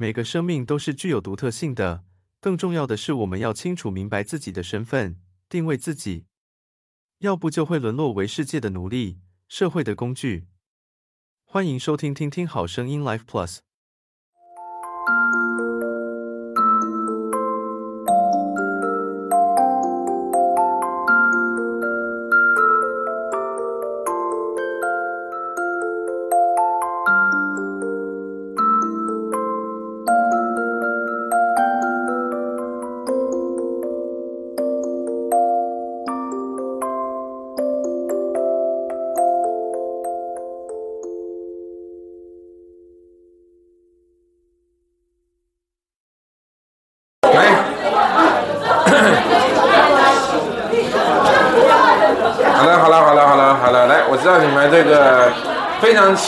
[0.00, 2.04] 每个生命都是具有独特性的。
[2.40, 6.26] 更重要的是，我们要清楚明白自己的身份，定位自己，
[7.18, 10.46] 要不就会沦落为世界的奴隶，社会的工具。
[11.44, 13.58] 欢迎收听听听好声音 Life Plus。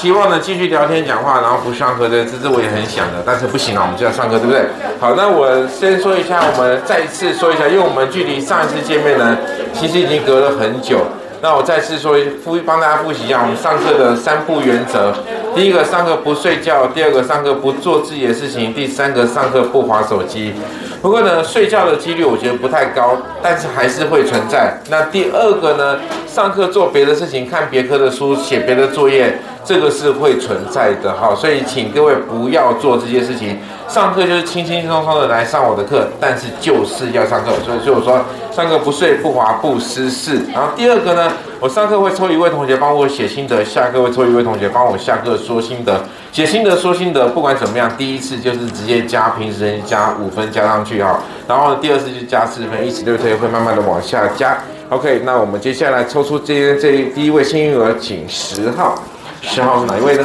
[0.00, 4.64] 期望呢继续聊天讲话，然后不上课的，这是我也很想的，但是不行了，我们就要上课，对不对？
[4.98, 9.36] 好，那我先说一下，我们再一次说一下，因为我们距离上一次见面呢，
[9.74, 11.00] 其实已经隔了很久。
[11.42, 15.12] 那我再次说复帮大家复习一下我们上课的三不原则：
[15.54, 20.54] 第一个，上课不睡觉；第二个，上课不做自己的事情；第三个，上课不滑手机。
[21.02, 24.80] 不过呢，睡觉的几率我觉得不太高，但是还是会存在。
[24.88, 31.34] 那第二个呢，上课做别的事情，看别科的书，写别的作业，这个是会存在的哈。
[31.34, 33.58] 所以请各位不要做这些事情。
[33.88, 37.50] 上课就是轻轻松松的来上我的课，但是就是要上课。
[37.64, 38.20] 所以，所以我说，
[38.52, 40.42] 上课不睡不滑不失事。
[40.54, 46.00] 然后第二个呢，我上课会抽一位同学帮我写心得，下课会抽一位同学帮我下课说心得。
[46.30, 54.56] 写心得说心得，不管怎么样，第一次就是直接加平时加五分加上去哈，然后第二次就加四分，以此类推，会慢慢的往下加。
[54.90, 58.94] OK，那我们接下来抽出今天这第一位幸运儿，请十号，
[59.42, 60.24] 十号是哪一位呢？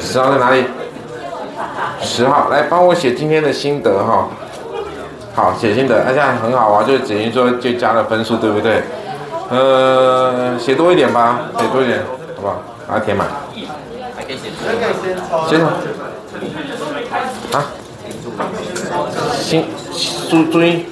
[0.00, 0.64] 十号在哪里？
[2.00, 4.28] 十号，来帮我写今天的心得哈。
[5.34, 8.82] 好，写心得，那这样很好啊，就等于说就加了分数，对不对？
[9.48, 12.00] 呃，写多一点吧，写多一点，
[12.36, 12.62] 好不好？
[12.88, 13.28] 把它填满。
[15.48, 15.60] 先
[17.52, 17.64] 啊，
[19.40, 19.68] 心
[20.28, 20.86] 注注意，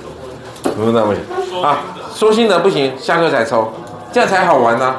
[0.62, 1.14] 不用那么
[1.62, 1.78] 啊，
[2.14, 3.72] 说心得不行，下课才抽，
[4.12, 4.94] 这样才好玩呢、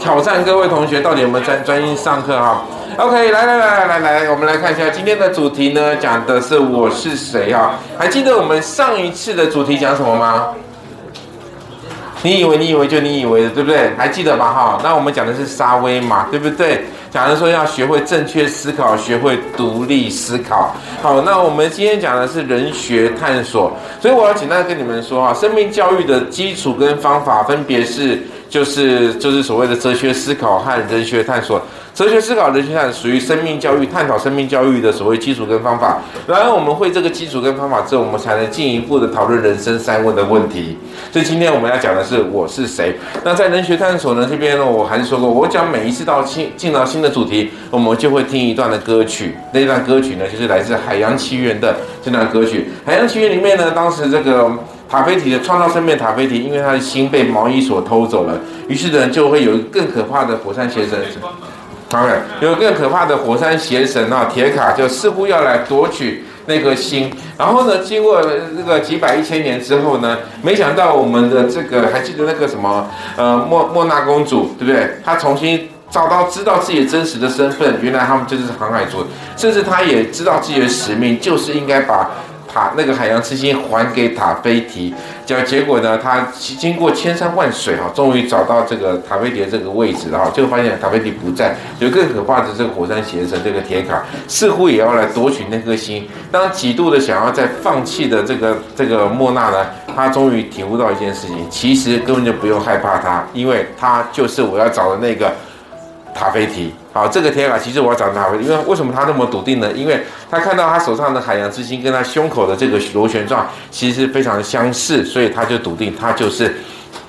[0.00, 2.64] 挑战各位同学到底有没有专专心上课哈
[2.96, 7.74] ？OK，来来来来来来，我们来看一下今天的主题呢，讲的是我是谁哈？
[7.98, 10.48] 还记得我们上一次的主题讲什么吗？
[12.22, 13.90] 你以为你以为就你以为的，对不对？
[13.98, 14.80] 还记得吧哈？
[14.82, 16.86] 那我们讲的是沙威玛，对不对？
[17.10, 20.74] 讲的说要学会正确思考，学会独立思考。
[21.02, 31.62] 好，那我们今天讲的是人学探索，所以我要简单跟你们说哈，生命教育的基础跟方法分别是，就是就是所谓的哲学思考和人学探索。
[31.92, 35.98] 哲学思考、人学探属于生命教育，探讨生命教育的所谓基础跟方法。
[36.26, 40.78] 然后我们会这个基础跟方法之后，我们才能进一步的讨论人生三问的问题。
[41.12, 42.94] 所以今天我们要讲的是我是谁。
[43.24, 49.36] 那在人学探索呢这边呢，我还是说过，我讲每一次到新进到新的主题，我们就会听一段的歌曲。
[49.52, 52.70] 那段歌曲呢，就是来自《海洋奇缘》的这段歌曲。
[52.88, 54.50] 《海洋奇缘》里面呢，当时这个
[54.90, 58.36] 塔菲提的创造生命塔菲提，因为他的心被毛衣所偷走了，
[58.66, 60.98] 于是呢就会有更可怕的火山邪神。
[61.92, 67.12] OK，有更可怕的火山邪神啊，铁卡就似乎要来夺取那颗心。
[67.38, 74.90] 然后呢，经过这个几百一千年之后呢，没想到我们的这个还记得那个什么呃莫莫娜公主对不对？
[75.04, 79.04] 她重新找到知道自己真实的身份，原来他们就是航海族，
[79.36, 82.10] 甚至她也知道自己的使命，就是应该把。
[82.52, 84.94] 塔那个海洋之心还给塔菲提，
[85.24, 96.08] 结结果呢，他经过千山万水哈，终于找到这个塔菲提的这个位置了哈，就发现塔菲提不在，有更可怕的这个火山邪神这个铁卡似乎也要来夺取那颗心。
[96.32, 105.32] 当几度的想要再放弃的这个这个莫娜呢，他终于体悟到一件事情，其实根本就不用害怕他，因为他就是我要找的那个
[106.20, 106.70] 塔菲提。
[106.92, 109.72] 好，这个铁卡其实我要找塔菲提，因为为什么他那么笃定呢？
[109.72, 116.54] 因为他看到他手上的海洋之心跟他胸口的这个螺旋状其实非常相似，所以他就笃定他就是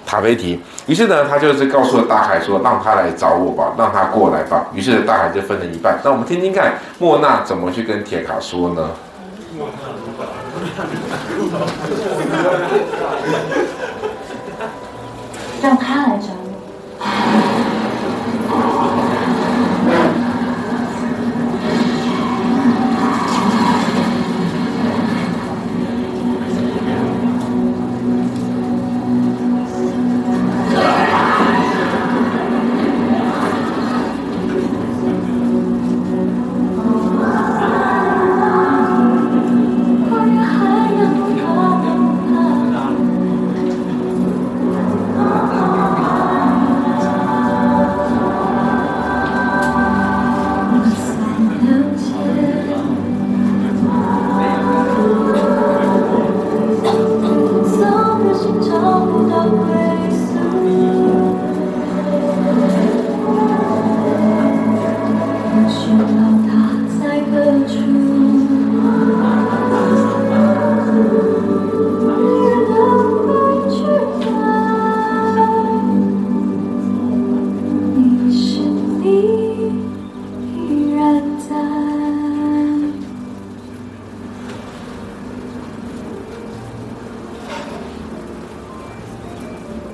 [0.06, 0.58] 塔菲提。
[0.88, 6.00] 于是呢，他就是告诉了大海说：“让他来找我吧，让他过来吧。”于是大海就分了一半。
[6.06, 8.92] 那我们听听看莫娜怎么去跟铁卡说呢？
[15.62, 16.31] 让他来找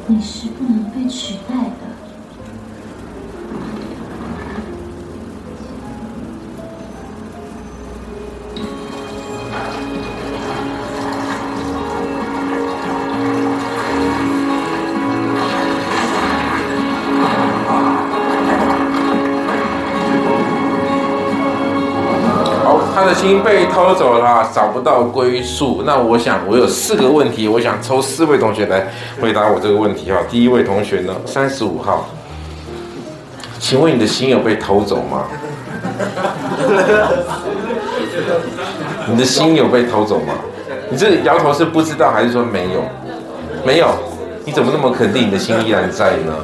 [0.09, 1.96] 你是不能被取代的。
[23.17, 25.81] 心被偷走了，找不到归宿。
[25.83, 28.87] 那我想，我有四个问题，我想抽四位同学来
[29.19, 30.19] 回答我这个问题哈。
[30.29, 32.07] 第一位同学呢，三十五号，
[33.59, 35.25] 请问你的心有被偷走吗？
[39.09, 40.35] 你的心有被偷走吗？
[40.91, 42.83] 你这摇头是不知道还是说没有？
[43.65, 43.87] 没有，
[44.45, 46.35] 你怎么那么肯定你的心依然在呢？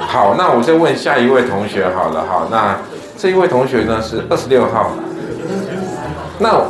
[0.00, 2.48] 好，那我再问下一位同学好了哈。
[2.50, 2.78] 那
[3.18, 4.90] 这一位同学呢是二十六号。
[6.38, 6.60] 那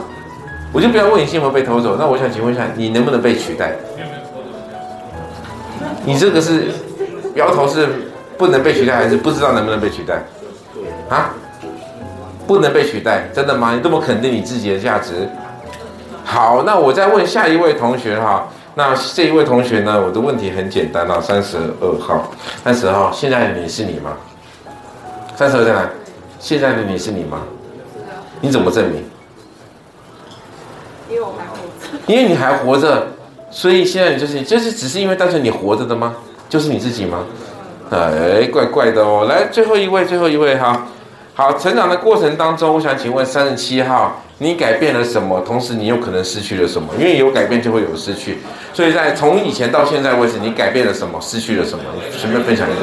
[0.73, 1.97] 我就不要问你心有没有被偷走。
[1.99, 3.77] 那我想请问一下，你能不能被取代？
[6.05, 6.65] 你这个是
[7.35, 7.89] 摇头是
[8.37, 10.23] 不能被取代，还是不知道能不能被取代？
[11.09, 11.31] 啊？
[12.47, 13.75] 不能被取代，真的吗？
[13.75, 15.29] 你这么肯定你自己的价值？
[16.25, 18.47] 好，那我再问下一位同学哈。
[18.75, 20.03] 那这一位同学呢？
[20.05, 22.29] 我的问题很简单啊，三十二号，
[22.63, 24.17] 三十号，现在的你是你吗？
[25.37, 25.89] 三十二在哪？
[26.39, 27.39] 现在的你是你吗？
[28.41, 29.03] 你怎么证明？
[31.09, 33.07] 因为我还活着，因为你还活着，
[33.51, 36.15] 所以现在你就是就是只是因为单纯你活着的吗？
[36.49, 37.25] 就是你自己吗？
[37.91, 39.27] 哎，怪怪的哦。
[39.29, 40.87] 来，最后一位，最后一位哈。
[41.35, 45.41] 好，成长的过程当中，我想请问三十七号，你改变了什么？
[45.41, 46.89] 同时你有可能失去了什么？
[46.99, 48.39] 因为有改变就会有失去，
[48.73, 51.21] 所以在从以前到现在为止，你改变了什么？
[51.21, 51.85] 失去了什么？
[51.97, 52.83] 你随便分享一个。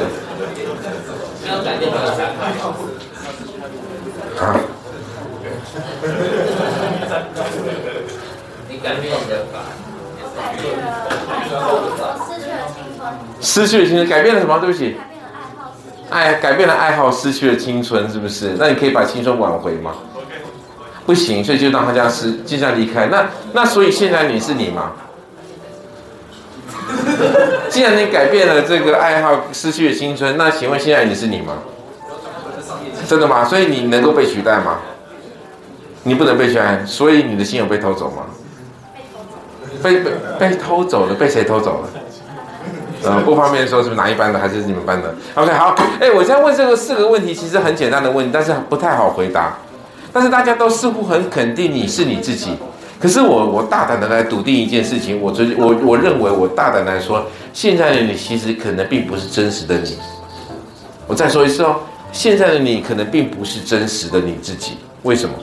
[4.44, 4.60] 啊。
[8.82, 9.60] 改变你的法，
[12.20, 13.00] 失去了青春，
[13.40, 14.58] 失去了青春改变了什么？
[14.58, 14.96] 对不起，
[16.10, 18.56] 爱改变了爱好，失去了青春，是不是？
[18.58, 19.94] 那你可以把青春挽回吗？
[21.06, 23.06] 不行，所以就让他这样失，就这样离开。
[23.06, 24.92] 那那所以现在你是你吗？
[27.70, 31.54] 既然你改变了这个爱好，失去了青春，那请问现在你是你吗？
[33.08, 33.44] 真的吗？
[33.44, 34.78] 所以你能够被取代吗？
[36.04, 38.24] 你不能被取代，所以你的心有被偷走吗？
[39.82, 41.88] 被被被偷走了，被谁偷走了？
[43.04, 49.58] 呃，不方便说是不是哪一班的，还是你们班的？OK，好，哎，我现在问这个四个问题，其实很简单的问题，但是不太好回答。
[50.12, 52.50] 但是大家都似乎很肯定你是你自己。
[53.00, 59.98] 可是我我大胆的来笃定一件事情，我觉我我认为我大胆来说，现在的你其实可能并不是真实的你。
[61.08, 61.80] 我再说一次哦，
[62.12, 64.76] 现在的你可能并不是真实的你自己。
[65.02, 65.34] 为什么？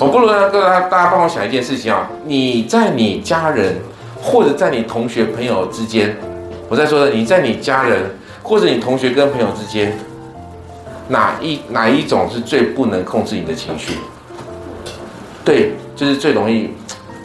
[0.00, 3.76] 我不如让大家大家帮我想一件事情啊，你在你家人
[4.22, 6.16] 或者在你同学朋友之间，
[6.68, 9.98] 我在说的你在你家人或者你同学跟朋友之间，
[11.08, 13.94] 哪一哪一种是最不能控制你的情绪？
[15.44, 16.70] 对，就是最容易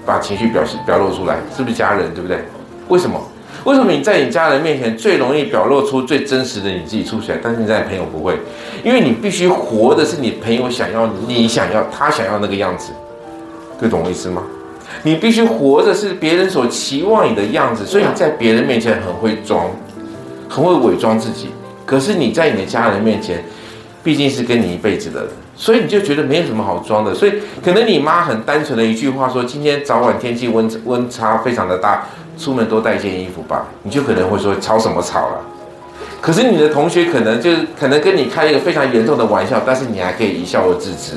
[0.03, 2.11] 把情绪表示表露出来，是不是家人？
[2.15, 2.39] 对不对？
[2.87, 3.21] 为什么？
[3.65, 8.37] 为什么你在你家人面前最容易表露出最真实的你自己出现，但是你在朋友不会？
[8.83, 12.91] 因为你必须活的是你朋友想要、你想要、他想要那个样子，
[13.79, 14.43] 各懂我意思吗？
[15.03, 19.69] 你必须活的是别人所期望你的样子，所以你在别人面前很会装，
[20.49, 21.47] 很会伪装自己。
[21.85, 23.43] 可是你在你的家人面前，
[24.03, 27.13] 毕竟是跟你一辈子的人，所以你就觉得没有什么好装的。
[27.13, 32.05] 所以可能你妈很单纯的一句话说：“今天早晚天气温温差非常的大。”
[32.43, 35.41] 出门多带一件衣服吧，你就可能会说吵什么吵了。
[36.19, 41.13] 可是你的同学可能就可能跟你开一个非常严重的玩笑，但是你还可以一笑而置之。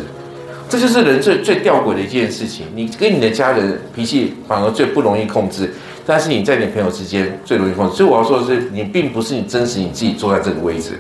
[0.68, 2.66] 这就是人最最吊诡的一件事情。
[2.75, 5.73] 你跟你的家人脾气反而最不容易控制，
[6.04, 7.97] 但是你在你朋友之间最容易控制。
[7.97, 10.99] 所以我要说的是，你并不是你真实你自己坐在这个位置。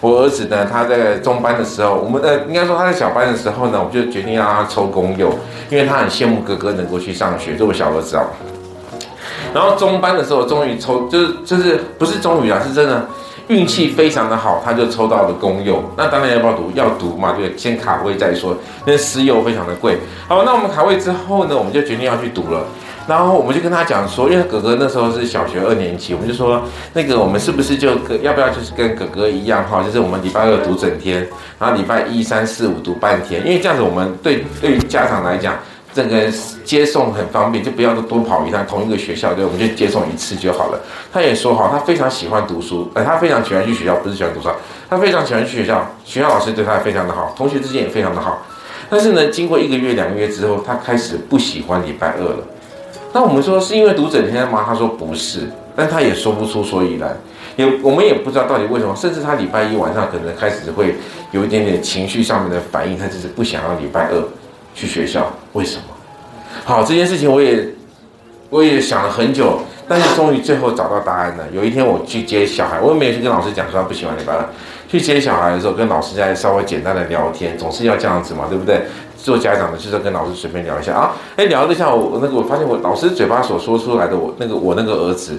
[0.00, 5.28] 我儿子呢，他在中班的时候，我们呃应该说他在小班的时候呢，我们就决定让他抽公幼，
[5.68, 7.54] 因为他很羡慕哥哥能够去上学。
[7.54, 8.24] 这我小儿子啊。
[9.54, 13.06] 然后中班的时候，终于抽，就是就是不是终于啊，是真的
[13.48, 15.82] 运气非常的好，他就抽到了公用。
[15.96, 16.70] 那当然要不要读？
[16.74, 18.56] 要读嘛，对，先卡位再说。
[18.86, 19.98] 那私幼非常的贵。
[20.28, 22.64] 好，那我们卡位之后呢，我们就决定要去读了。
[23.04, 31.26] 然后我们就跟他讲说，因为哥哥那时候是小学二年级，我们就说那个我们是不是就跟要不要就是跟哥哥一样哈，就是我们礼拜二读整天，
[31.58, 35.54] 然后礼拜一、三、四、五读半天，因为这样子我们对对于家长来讲。
[35.94, 36.30] 这个
[36.64, 40.80] 接送很方便，就不要多跑一趟同一个学校，对，我们就接送一次就好了。
[41.12, 44.48] 他也说哈，他非常喜欢读书，呃，他非常喜欢去学校，不是喜欢读书，
[44.88, 48.42] 他非常喜欢去学校，学校老师对他也非常的好，同学之间也非常的好。
[48.88, 52.38] 但是呢，经过一个月、两个月之后，他开始不喜欢礼拜二了。
[53.12, 54.64] 那我们说是因为读整天吗？
[54.66, 55.40] 他说不是，
[55.76, 57.14] 但他也说不出所以然，
[57.56, 60.94] 也我们也不知道到底为什么，甚至他礼拜一晚上可能开始会
[61.30, 64.22] 有一点点情绪上面的反应，他就是不想要礼拜二
[64.74, 65.82] 去学校，为什么？
[66.64, 67.66] 好，这件事情我也
[68.50, 71.44] 我也想了很久，但是终于最后找到答案了。
[71.52, 74.44] 有一天我去接小孩，我也没有去跟老师讲说他不喜欢礼拜二，
[74.88, 78.82] 去接小孩的时候跟老师在稍微简单的聊天，总是要这样子嘛，对不对？
[79.16, 85.38] 做家长的就是跟老师随便聊一下啊，哎，聊了一下我那个，我发现我老师嘴巴所说出来的我那个我那个儿子，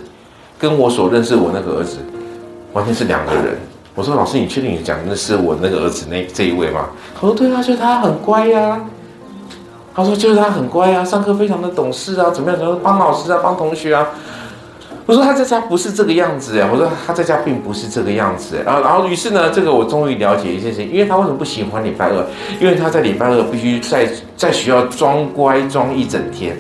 [0.58, 1.98] 跟我所认识我那个儿子，
[2.72, 3.58] 完全是两个人。
[3.94, 6.90] 我说老师，你确定你讲的是我那个儿子那这一位吗？
[7.14, 8.80] 他说对啊，就他很乖呀、
[9.96, 12.58] 他说就是他很乖啊，上课非常的懂事啊，怎么样？
[12.60, 14.08] 怎么帮老师啊，帮同学啊。
[15.06, 22.26] 我说他在家不是这个样子哎，我说他在家并不是这个样子，然后然后于是呢，这个我终于了解一件事情，因为他为什么不喜欢礼拜二？
[22.60, 26.58] 因为他在礼拜二必须在在学校装乖装一整天，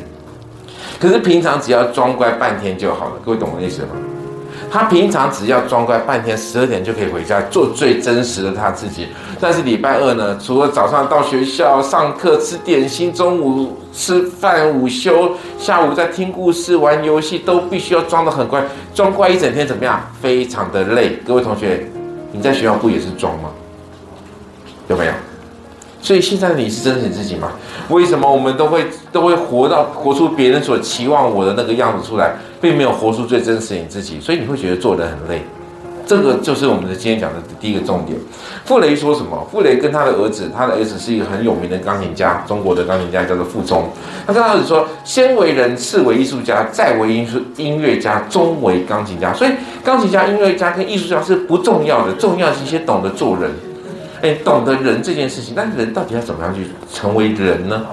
[1.00, 3.90] 可是平常只要装乖半天就好了，各位懂我的意思吗？
[4.74, 9.08] 他平常只要装乖半天，十二点就可以回家做最真实的他自己。
[9.40, 18.64] 但是礼拜二呢，除了早上到学校上课吃点心，中午吃饭、午休，下午在听故事、玩游戏，都必须要装得很乖。
[18.96, 20.02] 装乖一整天怎么样？
[20.20, 21.20] 非常的累。
[21.24, 21.88] 各位同学，
[22.32, 23.52] 你在学校不也是装吗？
[24.88, 25.12] 有没有？
[26.02, 27.52] 所以现在你是真实自己吗？
[27.90, 34.22] 为什么我们都会都会活到活出别人所期望我的那个样子出来，并没有活出最真实的你自己？
[34.22, 35.42] 所以你会觉得做人很累。
[36.06, 38.18] 这个就是我们的今天讲的第一个重点。
[38.64, 39.46] 傅雷说什么？
[39.52, 43.90] 傅雷跟他的儿子，他的儿子是一个很有名的钢琴家，中国的钢琴家叫做傅聪。
[44.26, 49.34] 他跟他儿子说：先为人，次为艺术家，再为音术音乐家，终为钢琴家。
[49.34, 49.52] 所以
[49.84, 53.52] 钢琴家、音乐家跟艺术家是不重要的，重要是一些懂得做人。
[54.22, 57.86] 哎，懂得人这件事情，那人到底要怎么样去成为人呢？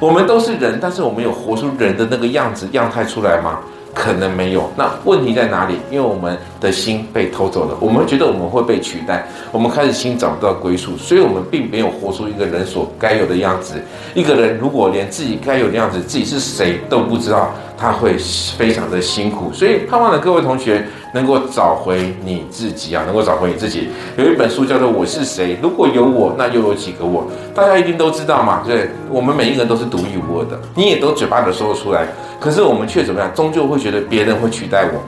[0.00, 3.60] 我们都是人，但是我们有活出人的那个样子样态出来吗？
[3.94, 4.70] 可能没有。
[4.76, 5.74] 那问题在哪里？
[5.90, 13.74] 因为我们的心被偷走了，我们觉得我们会被取代，我们开始心找不到归宿，所以我们并没有活出一个人所该有的样子。
[14.14, 18.18] 一个人如果连自己该有的样子，自己是谁都不知道，他会
[18.58, 19.52] 非常的辛苦。
[19.52, 20.84] 所以盼望的各位同学。
[21.14, 23.02] 能够找回你自己啊！
[23.06, 23.88] 能够找回你自己。
[24.18, 27.26] 有一本书叫做《我是谁》，如果有我，那又有几个我？
[27.54, 28.62] 大家一定都知道嘛。
[28.66, 32.06] 对，我们每一个人都是独一无二的，你也都嘴巴里说出来。
[32.38, 33.32] 可是我们却怎么样？
[33.34, 35.00] 终究会觉得别人会取代我。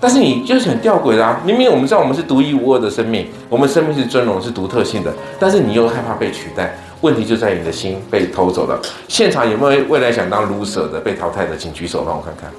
[0.00, 1.38] 但是你就是很吊诡啦！
[1.44, 6.74] 明明我们知道我们是独一无二的生命，我们生命是尊荣、是独特性的，但是你又害怕被取代。
[7.00, 8.80] 问题就在你的心被偷走了。
[9.08, 11.56] 现场有没有未来想当 loser 的被淘汰的？
[11.56, 12.50] 请举手让我看看。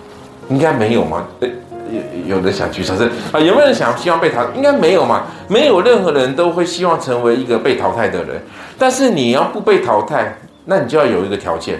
[0.49, 1.27] 应该没有吗？
[1.41, 3.39] 有有人想举手是啊？
[3.39, 4.51] 有没有人想希望被淘汰？
[4.55, 5.23] 应该没有嘛？
[5.47, 8.41] 没有任何人都会希望成为一个被淘汰的人。
[8.77, 11.79] 但是你要不被淘汰，那你就要有一个条件，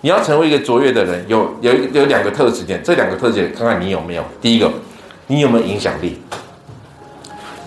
[0.00, 4.24] 你要成为一个卓越的人，有有有两个特质点，这两个特质点看看你有没有。
[4.40, 4.70] 第一个，
[5.28, 6.20] 你有没有影响力？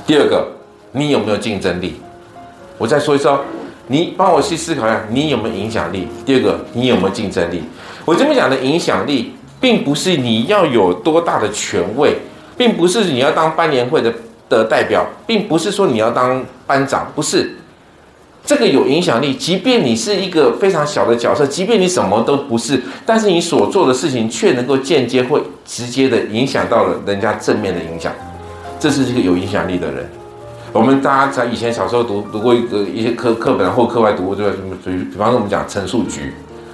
[0.05, 0.45] 第二个，
[0.91, 2.01] 你有没有竞争力？
[2.77, 3.43] 我再说一说，
[3.91, 6.07] 你帮我去思考一下，你有没有影响力？
[6.25, 7.61] 第二个，你有没有竞争力？
[8.05, 9.35] 我这边讲的影响力。
[9.61, 12.15] 并不是你要有多大的权位，
[12.57, 14.11] 并不是你要当班联会的
[14.49, 17.55] 的代表，并不是说你要当班长，不是。
[18.43, 28.11] 这个有影响力，即便你是一个非常小的角色，即便你什么都不是，但是你所做的事情却能够间接或直接的影响到了人家正面的影响，
[28.79, 30.09] 这是一个有影响力的人。
[30.73, 34.53] 我们大家在以前小时候读读过一个一些课课本或课外读过，对吧？
[34.55, 34.75] 什么？
[34.85, 36.33] 比比方说我们讲陈树菊。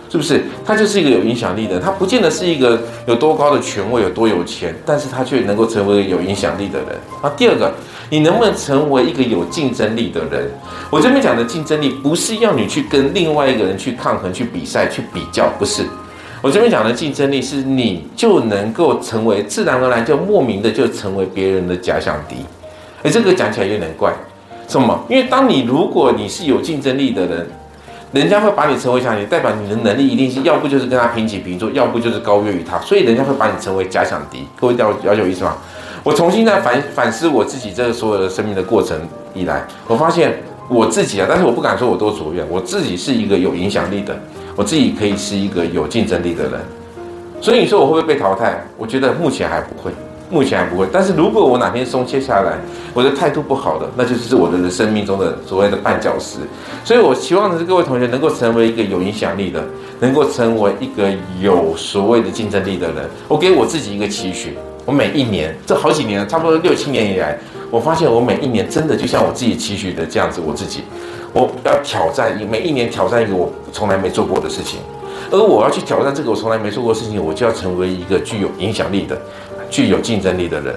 [0.10, 1.77] 是不是他就是一个有影响力的？
[1.82, 6.88] 他不见得是一个有多高的权位，有多有钱，但是他却能够成为有影响力的人。
[7.22, 7.70] 啊，第二个，
[8.10, 10.50] 你能不能成为一个有竞争力的人？
[10.89, 15.84] 我这边讲的竞争力，不是要你去跟另外一个人去抗衡、去比赛、去比较，不是。
[16.42, 22.38] 我这边讲的竞争力，是你就能够成为自然而然就莫名的就成为别人的假想敌。
[23.04, 24.13] 哎，这个讲起来有点怪，
[24.68, 25.04] 什么？
[25.10, 27.48] 因为当你如果你是有竞争力的人。
[28.13, 34.48] 人家会把你称为像你，代表你的能力一定是要不就是跟他平起平坐，要不就是高越于他，所以人家会把你称为假想敌。
[34.58, 35.58] 各位了解我意思吗？
[36.04, 38.98] 我重新在反反思我自己这个所有的生命的过程
[39.34, 44.18] 以来，我发现我自己啊，但是我不敢说我多卓越，我自己是一个有影响力的，
[44.56, 46.54] 我自己可以是一个有竞争力的人。
[47.42, 48.63] 所以你说我会不会被淘汰？
[48.77, 49.92] 我觉得目前还不会。
[50.29, 52.57] 目前还不会，但是如果我哪天松懈下来，
[52.93, 56.39] 我的态度不好的，那就是我的人生命中的所谓的绊脚石。
[56.84, 59.63] 所以我希望的是各位同学能够成为一个有影响力的，
[60.00, 61.10] 能够成为一个
[61.41, 63.10] 有所谓的竞争力的人。
[63.27, 67.38] 我给我自己一个期许，我每一年这好几年，差不多六七年以来，
[67.72, 70.84] 我发现我每一年真的就像我自己期许的这样子，我自己
[71.31, 74.79] 我要挑战，每一年挑战一个我从来没做过的事情，
[75.31, 79.17] 而我要去挑战这个我从来没做过的事情，我就要成为一个具有影响力的。
[79.69, 80.75] 具有竞争力的人。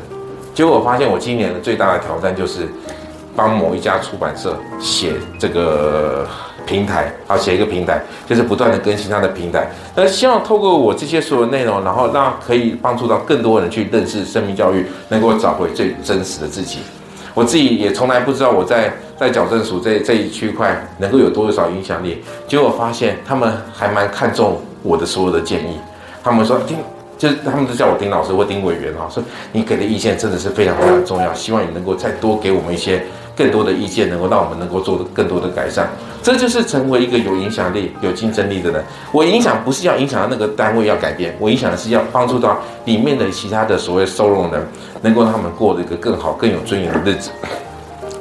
[0.54, 2.68] 结果我发现，我今年的最大的挑战就是
[3.35, 6.26] 帮某一家出版社写这个
[6.66, 9.70] 平台，好，写一个平台，就是不断的更新它的平台。
[9.94, 16.80] 那希望透过我这些所有内容，然后让可以帮助到更多人去认识生命教育，能够找回最真实的自己。
[17.32, 22.23] 我自己也从来不知道我在在矫正署这这一区块能够有多少影响力。
[22.49, 25.78] 结果发现他们还蛮看重我的所有的建议，
[26.25, 26.76] 他们说听，
[27.21, 29.23] 就是他们都叫我丁老师或丁委员哈，说
[29.53, 33.03] 你给的意见真的是非常非常重要，希望你能够再多给我们一些
[33.37, 35.87] 更多的意见，能够让我们能够做更多的改善。
[36.23, 38.83] 这就是成为一个有影响力、有竞争力的人。
[39.12, 44.67] 我影响不是要影响到那个单位要改变，我影响的是要帮助到里面的其他的所谓收容人，
[45.03, 47.31] 能够让他们过一个更好、更有尊严的日子。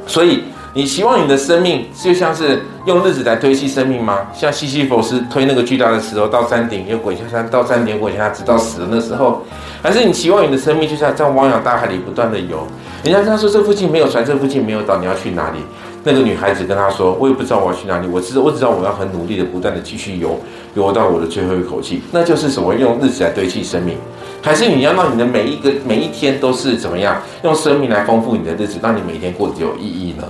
[0.05, 0.43] 所以，
[0.79, 4.19] 你希望你的生命就像是用日子来推细生命吗？
[4.33, 9.41] 像西西弗斯推那个巨大的石头到山顶，又滚下山，到山顶滚下，直到死的那时候，
[9.83, 12.65] 还是你期望你的生命就像在汪洋大海里不断的游？
[13.03, 15.57] 人家跟他说这附近没有船，这附近没有岛，你要去哪里？
[16.05, 20.39] 那个女孩子跟他说：“我也不知道我要去哪里，我知我只知道我要很努力的不断的继续游，
[20.75, 22.01] 游到我的最后一口气。
[22.13, 22.73] 那就是什么？
[22.73, 23.97] 用日子来堆砌生命，
[24.41, 27.21] 还是你要让你的每一个每一天都是怎么样？
[27.43, 30.23] 用生命来丰富你的日子，让你每一天过得有意义呢？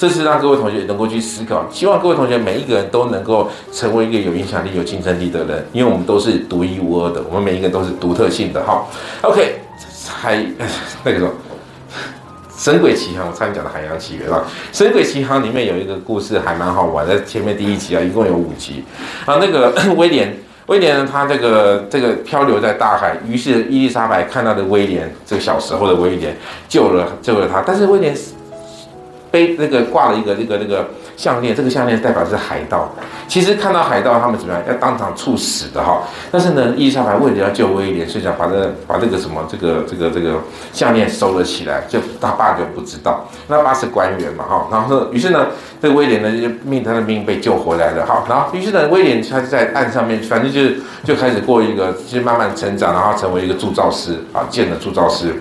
[0.00, 1.66] 这是让各位同学能够去思考。
[1.70, 8.64] 希望各位同学每一个人都能够成为一个有影响力、有竞争力的人，因为我们都是独一无二的，我们每一个人都是独特性的。
[8.64, 8.86] 哈
[9.20, 9.56] ，OK，
[10.08, 10.42] 还
[11.04, 11.30] 那个什么。”
[12.64, 14.42] 《神鬼奇航》，我差点讲的《海洋奇缘》啊，
[14.78, 18.84] 《神鬼奇航》里面有一个故事还蛮好玩的，在前面第一集啊，一共有五集
[19.26, 19.38] 啊。
[19.40, 20.34] 那个 威廉，
[20.66, 26.36] 威廉呢，他这个这个漂流在大海，于是伊丽莎白看到的威廉，这个小时候的威廉
[26.68, 28.14] 救了救了他，但是威廉
[29.30, 32.90] 背那个挂了一个那个那个项链，这个项链代表是海盗。
[33.28, 34.62] 其实看到海盗，他们怎么样？
[34.66, 36.02] 要当场处死的哈。
[36.32, 40.40] 但是呢，伊丽莎白为了要救威廉，所以想把这、把这个什么这个这个这个
[40.72, 43.28] 项链收了起来，就他爸就不知道。
[43.46, 44.66] 那爸是官员嘛哈。
[44.70, 45.46] 然后呢，于是呢，
[45.80, 48.24] 这个威廉呢就命他的命被救回来了哈。
[48.28, 55.40] 然后于是呢，威廉他就在岸上面，反正就就开始过一个，就慢慢成长，然后成为一个铸造师啊，建了铸造师。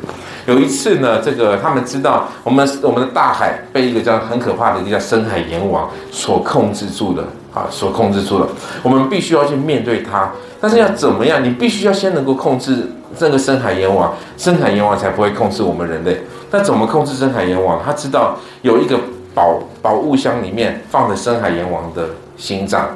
[0.49, 7.23] 有一次呢，这个他们知道我们我们的大海被一个叫很可怕的一个叫深海阎王所控制住了。
[7.51, 8.47] 啊，所控制住了，
[8.83, 10.29] 我们必须要去面对它。
[10.61, 11.43] 但是要怎么样？
[11.43, 16.21] 你必须要先能够控制这个深海阎王，深海阎王才不会控制我们人类。
[16.51, 17.81] 那怎么控制深海阎王？
[17.83, 18.99] 他知道有一个
[19.33, 22.87] 宝宝物箱里面放着深海阎王的心脏。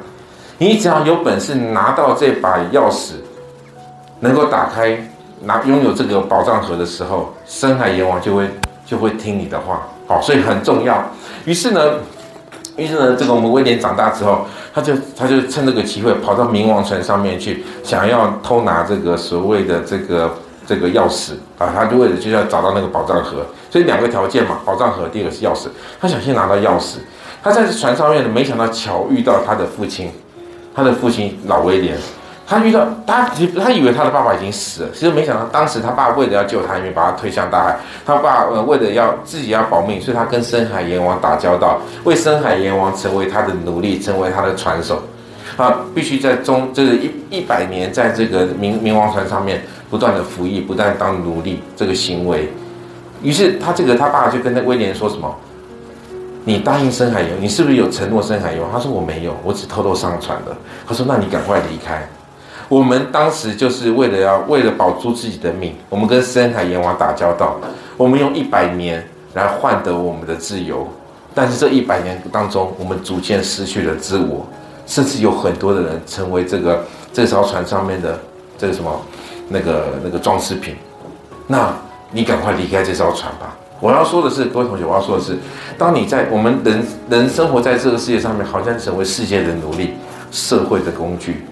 [0.58, 3.14] 你只要有本事拿到这把钥匙，
[4.20, 4.96] 能够打开
[5.44, 8.48] 拿拥有这个宝藏盒的时候，深海阎王就会
[8.86, 9.86] 就会听你的话。
[10.06, 11.02] 好，所以很重要。
[11.44, 11.80] 于是呢。
[12.76, 20.34] 于是呢，这个我们威廉长大之后，他就他就趁这个机会跑到冥王船上面去，想要偷拿这个所谓的这个
[20.66, 25.68] 这个钥匙啊，他就为了就要找到那个宝藏盒，所以两个条件嘛，宝藏盒第二个是钥匙，
[26.00, 26.96] 他想先拿到钥匙，
[27.44, 30.10] 他在船上面，没想到巧遇到他的父亲，
[30.74, 31.96] 他的父亲老威廉。
[32.46, 33.30] 他遇到他，
[33.62, 37.76] 他以为他的爸爸已经死了，其实没想到，当时他爸为了要救他，因为把他推向大海。
[38.04, 45.02] 他爸呃为了要自己要保命，所以他跟深海阎王打交道，为深海阎王成为他的奴隶，成为他的船手。
[45.56, 52.52] 啊，必须在中就是一一百年，在这个冥冥王船上面不断的服役，不断当奴隶这个行为。
[53.22, 55.34] 于是他这个他爸就跟那威廉说什么？
[56.44, 58.70] 你答应深海阎，你是不是有承诺深海阎王？
[58.70, 60.54] 他说我没有，我只偷偷上船的。
[60.86, 62.06] 他说那你赶快离开。
[62.74, 67.54] 我们当时就是为了要为了保住自己的命，我们跟深海阎王打交道，
[67.96, 70.84] 我们用一百年来换得我们的自由，
[71.32, 74.44] 但是这一百年当中，我们逐渐失去了自我，
[74.88, 78.18] 甚至有很多的人成为这个这艘船上面的
[78.58, 79.00] 这个什么
[79.48, 80.74] 那个那个装饰品。
[81.46, 81.72] 那
[82.10, 83.56] 你赶快离开这艘船吧！
[83.78, 85.38] 我要说的是，各位同学，我要说的是，
[85.78, 89.92] 当你在我们人人生活在这个世界上面，好像成为世界的奴隶，
[90.32, 91.44] 社会的工具。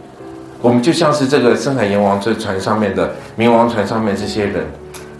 [0.62, 4.64] 我们就像是这个深海阎王这船上面的冥王船上面这些人，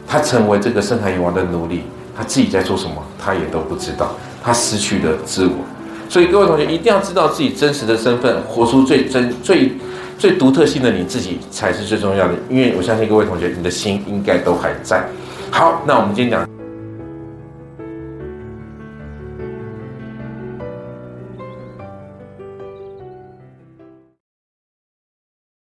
[0.07, 1.83] 他成为这个深海阎王的奴隶，
[2.17, 5.55] 他自己在做什么，他也都不知道，他失去了自我。
[6.09, 9.73] 所以各位同学一定要知道自己真实的身份，活出最真、最
[10.17, 12.35] 最独特性的你自己才是最重要的。
[12.49, 15.05] 因为我相信各位同学，你的心应该都还在。
[15.51, 16.52] 好，那我们今天讲。